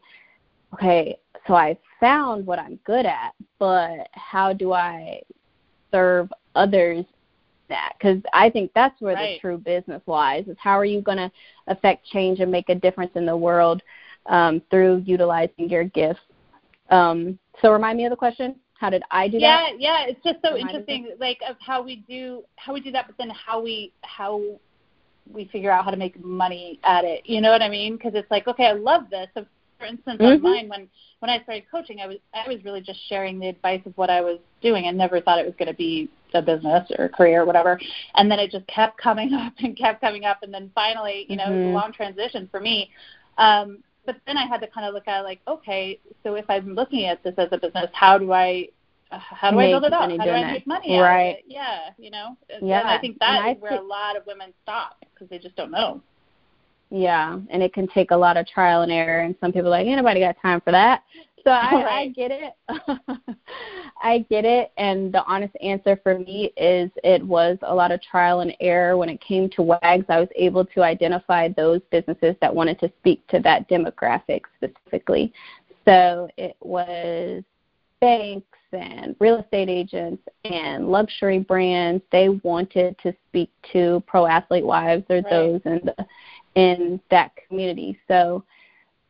[0.73, 5.21] okay, so I found what I'm good at, but how do I
[5.91, 7.05] serve others
[7.69, 9.35] that because I think that's where right.
[9.35, 11.31] the true business lies is how are you going to
[11.67, 13.81] affect change and make a difference in the world
[14.27, 16.19] um, through utilizing your gifts.
[16.89, 18.55] Um, so remind me of the question.
[18.79, 19.79] How did I do yeah, that?
[19.79, 20.11] Yeah, yeah.
[20.11, 23.29] It's just so interesting, like of how we do how we do that, but then
[23.31, 24.41] how we how
[25.33, 27.23] we figure out how to make money at it.
[27.25, 27.97] You know what I mean?
[27.97, 29.27] Because it's like, okay, I love this.
[29.33, 29.45] So
[29.77, 30.45] for instance, mm-hmm.
[30.45, 30.87] on mine, when
[31.19, 34.09] when I started coaching, I was I was really just sharing the advice of what
[34.09, 34.85] I was doing.
[34.85, 37.79] I never thought it was going to be a business or a career or whatever.
[38.15, 40.43] And then it just kept coming up and kept coming up.
[40.43, 41.53] And then finally, you know, mm-hmm.
[41.53, 42.89] it was a long transition for me.
[43.37, 46.45] Um, but then I had to kind of look at it like, okay, so if
[46.49, 48.69] I'm looking at this as a business, how do I
[49.11, 50.09] how do I build it up?
[50.09, 51.29] How do I make money right.
[51.29, 51.43] out of it?
[51.47, 52.35] Yeah, you know.
[52.61, 52.79] Yeah.
[52.79, 55.71] And I think that is where a lot of women stop because they just don't
[55.71, 56.01] know.
[56.89, 59.77] Yeah, and it can take a lot of trial and error, and some people are
[59.77, 61.03] like, anybody got time for that?
[61.47, 61.87] So I, right.
[61.87, 62.53] I get it.
[64.03, 68.01] I get it, and the honest answer for me is it was a lot of
[68.01, 68.97] trial and error.
[68.97, 72.91] When it came to WAGs, I was able to identify those businesses that wanted to
[72.99, 75.31] speak to that demographic specifically.
[75.85, 77.43] So it was
[78.01, 82.03] banks and real estate agents and luxury brands.
[82.11, 85.29] They wanted to speak to pro athlete wives or right.
[85.29, 86.05] those in the
[86.55, 87.97] in that community.
[88.09, 88.43] So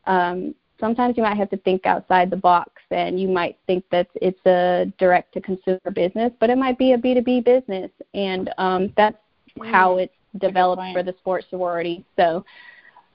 [0.06, 4.08] um, sometimes you might have to think outside the box and you might think that
[4.16, 7.90] it's a direct to consumer business, but it might be a B2B business.
[8.14, 9.16] And um, that's
[9.58, 9.70] mm.
[9.70, 12.04] how it's developed for the sports sorority.
[12.16, 12.44] So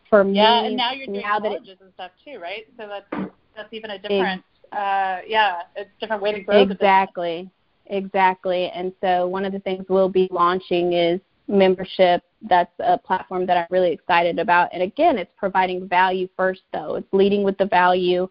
[0.10, 2.66] for me, yeah, and now you're doing now colleges and stuff too, right?
[2.78, 6.62] So that's that's even a different, uh, yeah, it's a different way to grow.
[6.62, 7.50] Exactly,
[7.88, 8.70] exactly.
[8.70, 12.24] And so one of the things we'll be launching is membership.
[12.42, 14.70] That's a platform that I'm really excited about.
[14.74, 16.96] And again, it's providing value first, though.
[16.96, 18.28] It's leading with the value.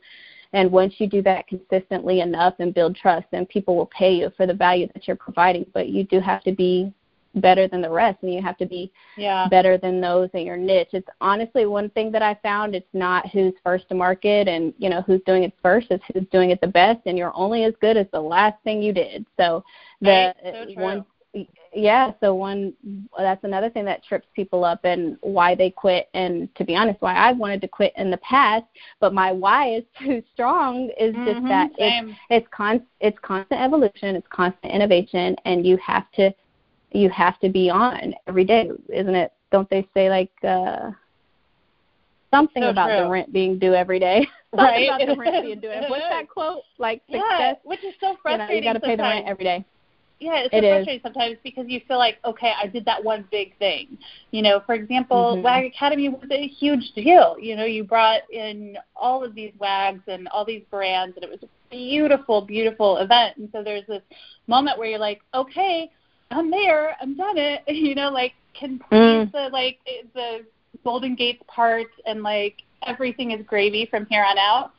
[0.53, 4.31] And once you do that consistently enough and build trust, then people will pay you
[4.37, 5.65] for the value that you're providing.
[5.73, 6.93] But you do have to be
[7.37, 9.49] better than the rest and you have to be yeah.
[9.49, 10.91] better than those in your niche.
[10.93, 14.91] It's honestly one thing that I found it's not who's first to market and you
[14.91, 17.75] know who's doing it first, it's who's doing it the best and you're only as
[17.81, 19.25] good as the last thing you did.
[19.39, 19.65] So
[20.01, 20.67] the right.
[20.75, 21.05] so one
[21.75, 22.73] yeah so one
[23.17, 27.01] that's another thing that trips people up and why they quit and to be honest
[27.01, 28.65] why i've wanted to quit in the past
[29.01, 32.11] but my why is too strong is mm-hmm, just that same.
[32.11, 36.31] it's it's con it's constant evolution it's constant innovation and you have to
[36.93, 40.91] you have to be on every day isn't it don't they say like uh
[42.31, 43.05] something so about true.
[43.05, 46.29] the rent being due every day something right about the rent being due what's that
[46.29, 47.23] quote like success.
[47.31, 49.65] yeah, which is so frustrating you, know, you got to pay the rent every day
[50.23, 51.03] yeah, it's so it frustrating is.
[51.03, 53.99] sometimes because you feel like, okay, I did that one big thing.
[54.31, 55.43] You know, for example, mm-hmm.
[55.43, 57.37] WAG Academy was a huge deal.
[57.41, 61.31] You know, you brought in all of these WAGs and all these brands, and it
[61.31, 63.37] was a beautiful, beautiful event.
[63.39, 64.03] And so there's this
[64.47, 65.91] moment where you're like, okay,
[66.31, 67.63] I'm there, I'm done it.
[67.69, 69.33] You know, like can please mm.
[69.33, 69.79] the like
[70.15, 70.45] the
[70.85, 74.73] Golden Gates part and like everything is gravy from here on out.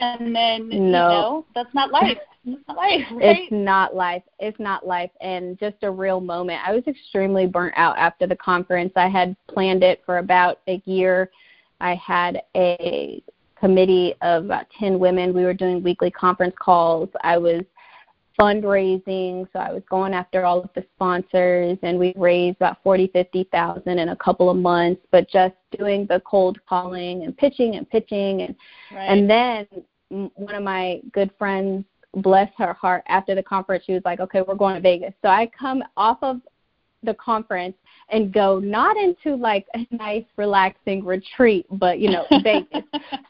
[0.00, 0.74] And then no.
[0.74, 2.18] you know that's not life.
[2.44, 3.38] It's not life, right?
[3.38, 4.22] It's not life.
[4.38, 5.10] It's not life.
[5.20, 6.60] And just a real moment.
[6.66, 8.92] I was extremely burnt out after the conference.
[8.96, 11.30] I had planned it for about a year.
[11.80, 13.22] I had a
[13.58, 15.34] committee of about 10 women.
[15.34, 17.10] We were doing weekly conference calls.
[17.22, 17.62] I was
[18.40, 23.08] fundraising, so I was going after all of the sponsors and we raised about 40,
[23.08, 27.88] 50,000 in a couple of months, but just doing the cold calling and pitching and
[27.90, 28.56] pitching and
[28.92, 29.06] right.
[29.06, 29.66] and then
[30.08, 34.42] one of my good friends bless her heart after the conference she was like okay
[34.46, 35.14] we're going to vegas.
[35.22, 36.40] So i come off of
[37.02, 37.74] the conference
[38.10, 42.82] and go not into like a nice relaxing retreat but you know vegas.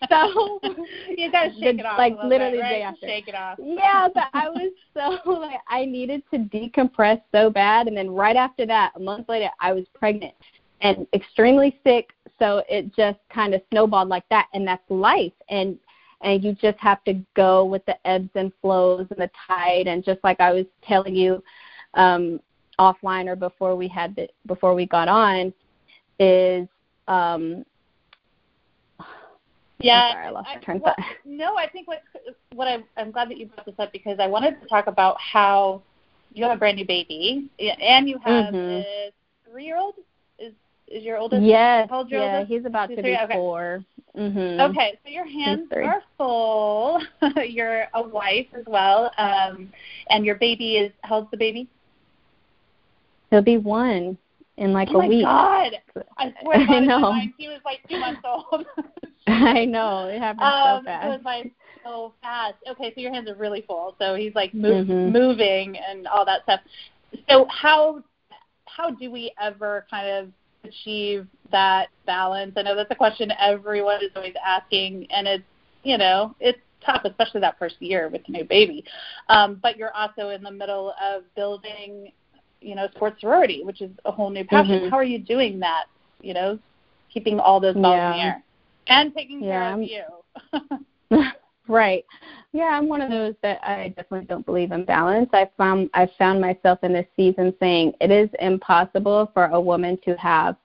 [0.08, 0.58] So
[1.08, 2.70] you gotta shake the, it off like bit, literally right?
[2.70, 3.06] day after.
[3.06, 3.58] shake it off.
[3.60, 8.36] Yeah but i was so like i needed to decompress so bad and then right
[8.36, 10.34] after that a month later i was pregnant
[10.80, 12.08] and extremely sick
[12.40, 15.32] so it just kind of snowballed like that and that's life.
[15.48, 15.78] And
[16.22, 20.04] and you just have to go with the ebbs and flows and the tide and
[20.04, 21.42] just like I was telling you
[21.94, 22.40] um
[22.78, 25.52] offline or before we had the, before we got on
[26.18, 26.68] is
[27.08, 27.64] um
[29.82, 32.02] yeah, sorry, I lost my train well, No, I think what
[32.54, 35.16] what I, I'm glad that you brought this up because I wanted to talk about
[35.18, 35.82] how
[36.32, 38.56] you have a brand new baby and you have mm-hmm.
[38.56, 39.10] a
[39.50, 39.94] three year old.
[40.90, 41.42] Is your oldest?
[41.42, 42.52] Yes, How old's your yeah, oldest?
[42.52, 43.12] he's about Two, to three?
[43.12, 43.34] be okay.
[43.34, 43.84] 4
[44.18, 44.60] Mm-hmm.
[44.72, 47.00] Okay, so your hands are full.
[47.46, 49.72] You're a wife as well, um,
[50.08, 51.68] and your baby is how old's the baby?
[53.30, 54.18] He'll be one
[54.56, 55.24] in like oh a week.
[55.24, 56.04] Oh my god!
[56.18, 57.14] I swear to God, I know.
[57.38, 58.66] he was like two months old.
[59.28, 61.06] I know it happened um, so fast.
[61.06, 61.52] It was like
[61.84, 62.56] so fast.
[62.68, 63.94] Okay, so your hands are really full.
[64.00, 65.12] So he's like move, mm-hmm.
[65.12, 66.60] moving and all that stuff.
[67.28, 68.02] So how
[68.64, 70.32] how do we ever kind of
[70.64, 72.52] achieve that balance?
[72.56, 75.44] I know that's a question everyone is always asking, and it's
[75.82, 78.84] you know it's tough, especially that first year with a new baby.
[79.28, 82.12] Um, but you're also in the middle of building,
[82.60, 84.80] you know, sports sorority, which is a whole new passion.
[84.80, 84.88] Mm-hmm.
[84.90, 85.84] How are you doing that?
[86.22, 86.58] You know,
[87.12, 88.12] keeping all those balls yeah.
[88.12, 88.42] in the air
[88.86, 91.26] and taking yeah, care of you.
[91.70, 92.04] right.
[92.52, 95.30] Yeah, I'm one of those that I definitely don't believe in balance.
[95.32, 99.98] I found I found myself in this season saying it is impossible for a woman
[100.04, 100.56] to have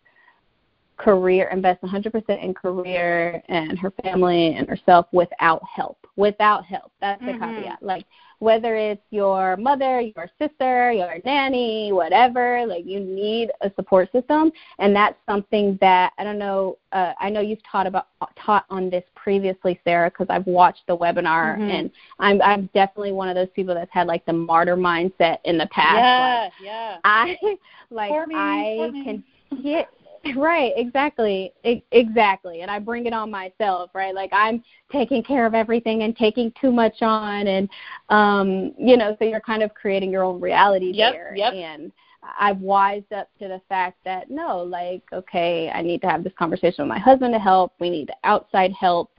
[0.97, 5.97] career, invest 100% in career and her family and herself without help.
[6.15, 6.91] Without help.
[7.01, 7.55] That's the mm-hmm.
[7.55, 7.83] caveat.
[7.83, 8.05] Like
[8.39, 14.51] whether it's your mother, your sister, your nanny, whatever, like you need a support system,
[14.79, 16.77] and that's something that I don't know.
[16.91, 20.97] Uh, I know you've taught about taught on this previously, Sarah, because I've watched the
[20.97, 21.63] webinar, mm-hmm.
[21.63, 25.57] and I'm I'm definitely one of those people that's had like the martyr mindset in
[25.57, 25.97] the past.
[25.97, 26.97] Yeah, like, yeah.
[27.03, 27.37] I
[27.89, 29.23] like me, I can
[29.63, 29.89] get
[30.35, 31.53] Right, exactly.
[31.63, 32.61] exactly.
[32.61, 34.13] And I bring it on myself, right?
[34.15, 37.69] Like I'm taking care of everything and taking too much on and
[38.09, 41.33] um, you know, so you're kind of creating your own reality yep, there.
[41.35, 41.53] Yep.
[41.53, 41.91] And
[42.39, 46.33] I've wised up to the fact that no, like, okay, I need to have this
[46.37, 47.73] conversation with my husband to help.
[47.79, 49.11] We need outside help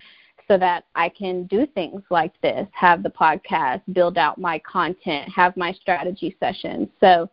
[0.48, 5.28] so that I can do things like this, have the podcast, build out my content,
[5.34, 6.88] have my strategy sessions.
[7.00, 7.28] So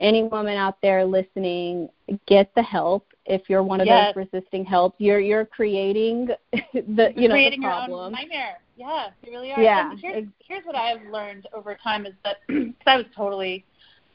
[0.00, 1.88] any woman out there listening,
[2.26, 3.06] get the help.
[3.24, 4.14] If you're one of yes.
[4.14, 7.90] those resisting help, you're you're creating the you know creating the problem.
[7.90, 8.58] Your own nightmare.
[8.76, 9.60] Yeah, you really are.
[9.60, 9.90] Yeah.
[9.90, 13.64] And here's, here's what I've learned over time is that because I was totally,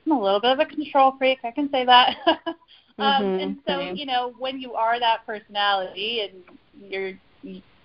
[0.06, 1.40] I'm a little bit of a control freak.
[1.44, 2.16] I can say that.
[2.28, 2.56] um,
[3.00, 3.44] mm-hmm.
[3.44, 7.14] And so you know when you are that personality and you're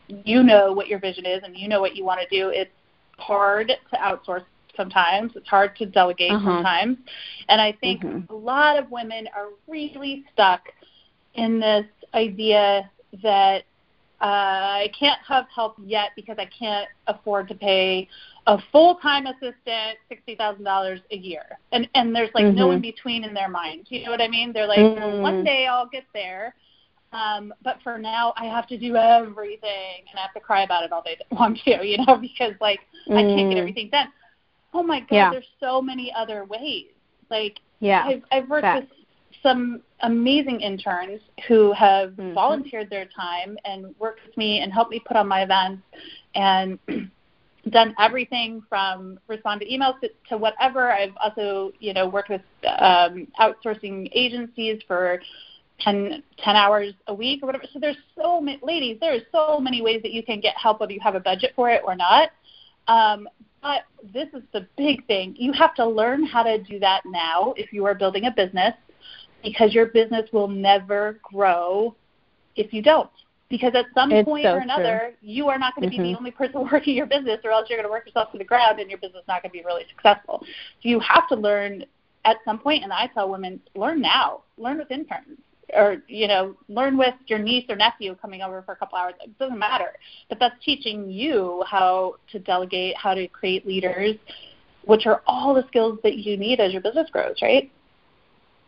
[0.09, 2.71] you know what your vision is and you know what you want to do, it's
[3.19, 4.45] hard to outsource
[4.77, 5.33] sometimes.
[5.35, 6.45] It's hard to delegate uh-huh.
[6.45, 6.99] sometimes.
[7.49, 8.33] And I think mm-hmm.
[8.33, 10.63] a lot of women are really stuck
[11.35, 12.91] in this idea
[13.23, 13.65] that
[14.21, 18.09] uh, I can't have help yet because I can't afford to pay
[18.47, 22.57] a full-time assistant sixty thousand dollars a year, and and there's like mm-hmm.
[22.57, 23.87] no in between in their mind.
[23.91, 24.53] You know what I mean?
[24.55, 24.99] They're like, mm-hmm.
[24.99, 26.55] well, one day I'll get there,
[27.13, 30.85] um, but for now I have to do everything, and I have to cry about
[30.85, 31.85] it all day long too.
[31.85, 33.59] You know, because like I can't get mm-hmm.
[33.59, 34.09] everything done
[34.77, 35.31] oh my god, yeah.
[35.31, 36.87] there's so many other ways.
[37.31, 38.89] Like yeah, I've, I've worked with
[39.43, 42.35] some amazing interns who have mm-hmm.
[42.35, 45.83] volunteered their time and worked with me and helped me put on my events
[46.35, 46.79] and
[47.71, 50.93] done everything from respond to emails to, to whatever.
[50.93, 52.43] I've also, you know, worked with
[52.79, 55.21] um, outsourcing agencies for
[55.81, 57.65] 10, 10 hours a week or whatever.
[57.73, 60.93] So there's so many, ladies, there's so many ways that you can get help whether
[60.93, 62.31] you have a budget for it or not.
[62.89, 63.29] Um,
[63.67, 65.35] but this is the big thing.
[65.37, 68.75] You have to learn how to do that now if you are building a business
[69.43, 71.97] because your business will never grow
[72.55, 73.11] if you don't.
[73.49, 75.29] Because at some it's point so or another, true.
[75.29, 76.03] you are not going to mm-hmm.
[76.05, 78.39] be the only person working your business, or else you're going to work yourself to
[78.39, 80.41] the ground and your business is not going to be really successful.
[80.43, 81.85] So you have to learn
[82.25, 84.43] at some point, and I tell women, learn now.
[84.59, 85.39] Learn with interns
[85.75, 89.15] or you know learn with your niece or nephew coming over for a couple hours.
[89.23, 89.95] It doesn't matter.
[90.29, 94.17] But that's teaching you how to delegate how to create leaders
[94.85, 97.71] which are all the skills that you need as your business grows right?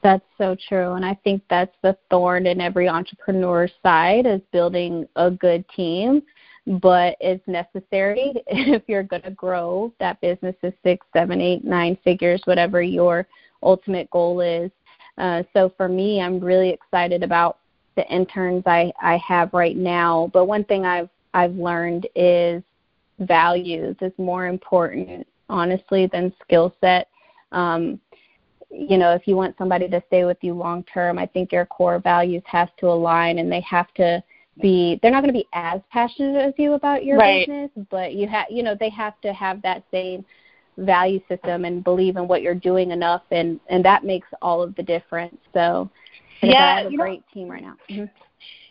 [0.03, 0.95] That's so true.
[0.95, 6.23] And i think that's the thorn in every entrepreneur's side is building a good team.
[6.67, 11.97] But it's necessary if you're going to grow that business is six seven eight nine
[12.05, 13.27] figures whatever your
[13.63, 14.71] ultimate goal is
[15.19, 17.59] uh, so for me, I'm really excited about
[17.97, 20.31] the interns I, I have right now.
[20.33, 22.63] But one thing I've I've learned is
[23.19, 27.09] values is more important, honestly, than skill set.
[27.53, 28.01] Um,
[28.71, 31.67] you know, if you want somebody to stay with you long term, I think your
[31.67, 34.23] core values have to align, and they have to
[34.61, 35.01] be.
[35.03, 37.47] They're not going to be as passionate as you about your right.
[37.47, 40.25] business, but you have, you know, they have to have that same
[40.79, 44.75] value system and believe in what you're doing enough and and that makes all of
[44.77, 45.91] the difference so
[46.43, 48.05] yeah I have a great know, team right now mm-hmm.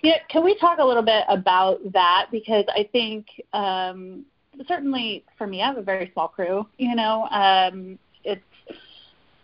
[0.02, 4.26] yeah can we talk a little bit about that because i think um
[4.68, 8.42] certainly for me i have a very small crew you know um it's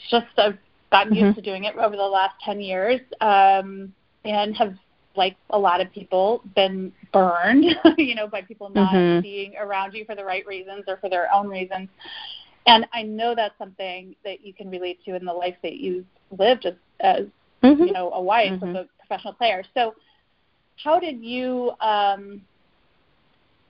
[0.10, 0.58] just i've
[0.90, 1.26] gotten mm-hmm.
[1.26, 4.74] used to doing it over the last 10 years um and have
[5.16, 7.66] like a lot of people been burned
[7.98, 9.22] you know by people not mm-hmm.
[9.22, 11.90] being around you for the right reasons or for their own reasons
[12.66, 16.06] and I know that's something that you can relate to in the life that you've
[16.38, 17.26] lived as, as
[17.64, 17.84] mm-hmm.
[17.84, 18.70] you know, a wife mm-hmm.
[18.70, 19.64] of a professional player.
[19.74, 19.96] So,
[20.84, 21.72] how did you?
[21.82, 22.42] Um,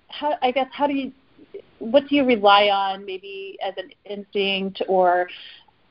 [0.10, 1.12] how I guess how do you?
[1.80, 5.28] What do you rely on, maybe as an instinct or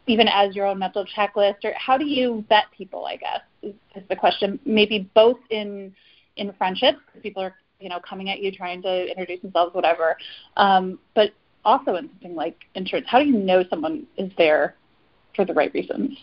[0.07, 3.07] even as your own mental checklist, or how do you vet people?
[3.07, 4.59] I guess is, is the question.
[4.65, 5.95] Maybe both in
[6.37, 10.17] in friendships, people are you know coming at you trying to introduce themselves, whatever.
[10.57, 11.33] Um, but
[11.65, 14.75] also in something like insurance, how do you know someone is there
[15.35, 16.17] for the right reasons?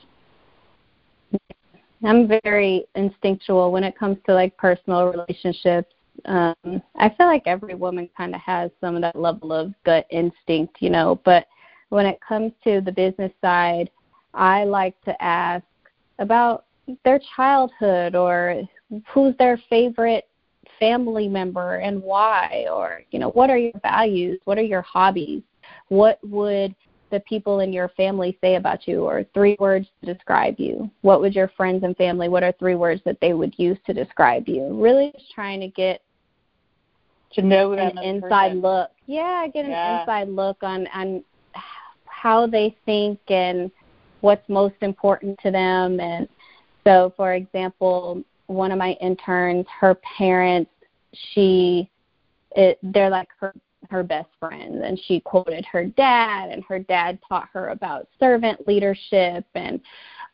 [2.04, 5.94] I'm very instinctual when it comes to like personal relationships.
[6.26, 10.06] Um, I feel like every woman kind of has some of that level of gut
[10.10, 11.46] instinct, you know, but
[11.90, 13.90] when it comes to the business side,
[14.34, 15.66] I like to ask
[16.20, 16.66] about
[17.04, 18.62] their childhood or
[19.08, 20.28] who's their favorite
[20.80, 24.40] family member and why or you know what are your values?
[24.46, 25.44] What are your hobbies?
[25.90, 26.76] What would
[27.12, 30.90] the people in your family say about you or three words to describe you?
[31.02, 33.94] What would your friends and family what are three words that they would use to
[33.94, 34.80] describe you?
[34.82, 36.02] Really just trying to get
[37.34, 38.62] to know an inside person.
[38.62, 38.92] look.
[39.06, 40.02] Yeah get an yeah.
[40.02, 41.24] inside look on on
[42.06, 43.72] how they think and
[44.22, 46.00] what's most important to them.
[46.00, 46.28] And
[46.84, 50.72] so for example one of my interns, her parents,
[51.34, 51.90] she,
[52.56, 53.54] it, they're like her
[53.90, 58.68] her best friends, and she quoted her dad, and her dad taught her about servant
[58.68, 59.80] leadership, and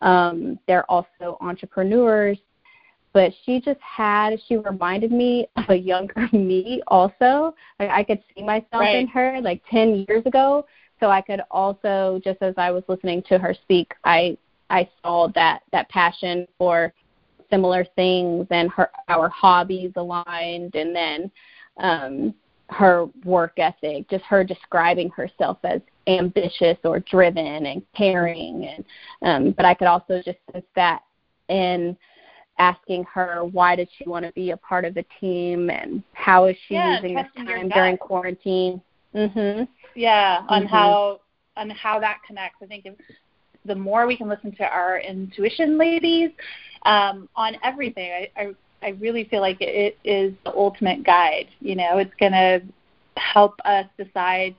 [0.02, 2.38] um, they're also entrepreneurs.
[3.14, 7.54] But she just had, she reminded me of a younger me also.
[7.80, 8.96] Like I could see myself right.
[8.96, 10.66] in her like 10 years ago.
[11.00, 14.38] So I could also, just as I was listening to her speak, I
[14.70, 16.94] I saw that that passion for
[17.50, 21.32] similar things and her our hobbies aligned and then
[21.80, 22.34] um
[22.70, 28.86] her work ethic just her describing herself as ambitious or driven and caring and
[29.24, 31.02] um but I could also just sense that
[31.50, 31.96] in
[32.58, 36.46] asking her why did she want to be a part of the team and how
[36.46, 38.82] is she yeah, using this time during quarantine.
[39.14, 40.76] Mhm yeah on mm-hmm.
[40.76, 41.20] how
[41.58, 42.58] on how that connects.
[42.62, 42.94] I think if
[43.66, 46.32] the more we can listen to our intuition ladies
[46.84, 48.12] um, on everything.
[48.12, 51.48] I, I, I really feel like it is the ultimate guide.
[51.60, 52.62] You know, it's going to
[53.18, 54.56] help us decide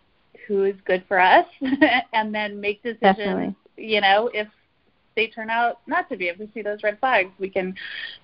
[0.46, 1.46] who is good for us
[2.12, 3.54] and then make decisions, Definitely.
[3.76, 4.48] you know, if
[5.16, 6.28] they turn out not to be.
[6.28, 7.74] If we see those red flags, we can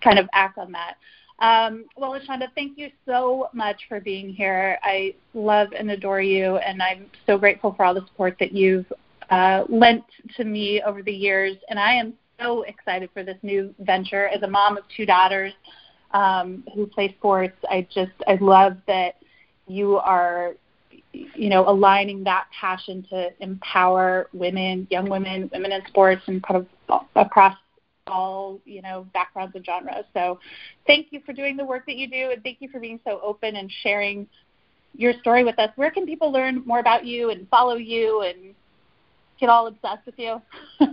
[0.02, 0.96] kind of act on that.
[1.38, 4.78] Um, well, Leshonda, thank you so much for being here.
[4.82, 8.86] I love and adore you, and I'm so grateful for all the support that you've
[9.32, 10.04] uh, lent
[10.36, 11.56] to me over the years.
[11.70, 14.28] And I am so excited for this new venture.
[14.28, 15.54] As a mom of two daughters
[16.12, 19.14] um, who play sports, I just I love that
[19.66, 20.52] you are
[21.12, 26.66] you know aligning that passion to empower women, young women, women in sports, and kind
[26.90, 27.56] of across
[28.08, 30.04] all you know backgrounds and genres.
[30.12, 30.40] So,
[30.86, 33.18] thank you for doing the work that you do, and thank you for being so
[33.22, 34.26] open and sharing
[34.94, 35.70] your story with us.
[35.76, 38.54] Where can people learn more about you and follow you and
[39.43, 40.40] get all obsessed with you?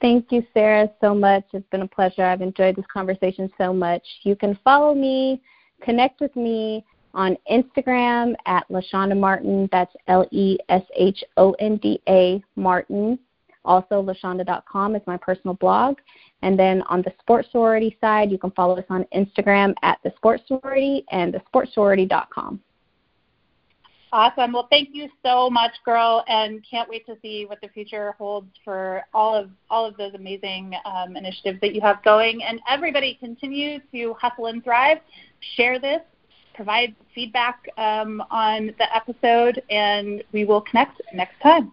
[0.00, 1.44] Thank you, Sarah, so much.
[1.52, 2.24] It's been a pleasure.
[2.24, 4.02] I've enjoyed this conversation so much.
[4.22, 5.42] You can follow me,
[5.82, 9.68] connect with me on Instagram at Leshonda Martin.
[9.72, 13.18] That's L E S H O N D A Martin.
[13.64, 15.98] Also, Leshonda.com is my personal blog.
[16.42, 20.12] And then on the Sport Sorority side, you can follow us on Instagram at the
[20.16, 22.60] Sport Sorority and thesportsorority.com.
[24.10, 24.54] Awesome.
[24.54, 28.48] Well, thank you so much, girl, and can't wait to see what the future holds
[28.64, 32.42] for all of all of those amazing um, initiatives that you have going.
[32.42, 34.98] And everybody, continue to hustle and thrive.
[35.56, 36.00] Share this,
[36.54, 41.72] provide feedback um, on the episode, and we will connect next time.